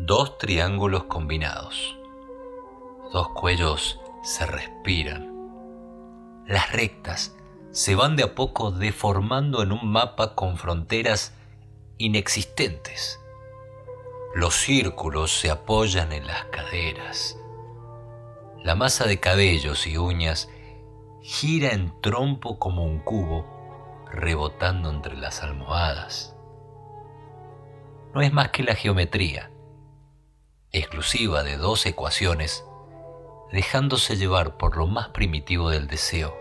Dos 0.00 0.38
triángulos 0.38 1.04
combinados. 1.04 1.98
Dos 3.12 3.30
cuellos 3.30 3.98
se 4.22 4.46
respiran. 4.46 5.34
Las 6.46 6.70
rectas 6.70 7.36
se 7.72 7.96
van 7.96 8.14
de 8.14 8.22
a 8.22 8.34
poco 8.36 8.70
deformando 8.70 9.60
en 9.60 9.72
un 9.72 9.90
mapa 9.90 10.36
con 10.36 10.56
fronteras 10.56 11.34
inexistentes. 11.98 13.18
Los 14.36 14.54
círculos 14.54 15.32
se 15.32 15.50
apoyan 15.50 16.12
en 16.12 16.28
las 16.28 16.44
caderas. 16.44 17.36
La 18.62 18.76
masa 18.76 19.04
de 19.04 19.18
cabellos 19.18 19.88
y 19.88 19.98
uñas 19.98 20.48
gira 21.22 21.70
en 21.70 21.92
trompo 22.00 22.60
como 22.60 22.84
un 22.84 23.00
cubo, 23.00 23.44
rebotando 24.12 24.90
entre 24.90 25.16
las 25.16 25.42
almohadas. 25.42 26.36
No 28.14 28.22
es 28.22 28.32
más 28.32 28.50
que 28.50 28.62
la 28.62 28.76
geometría, 28.76 29.50
exclusiva 30.72 31.42
de 31.42 31.56
dos 31.56 31.86
ecuaciones, 31.86 32.64
dejándose 33.52 34.16
llevar 34.16 34.56
por 34.56 34.76
lo 34.76 34.86
más 34.86 35.08
primitivo 35.08 35.70
del 35.70 35.86
deseo, 35.86 36.36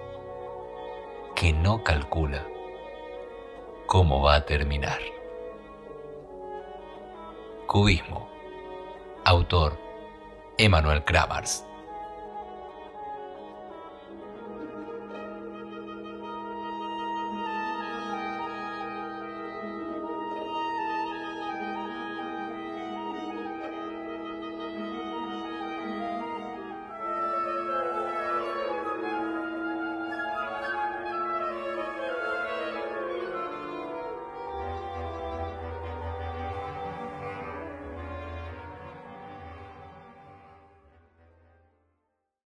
que 1.36 1.53
no 1.53 1.84
calcula 1.84 2.45
cómo 3.86 4.22
va 4.22 4.36
a 4.36 4.45
terminar. 4.45 5.00
Cubismo. 7.67 8.30
Autor 9.23 9.78
Emanuel 10.58 11.03
Kramars. 11.03 11.67